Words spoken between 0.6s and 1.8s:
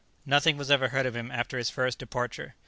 ever heard of him after his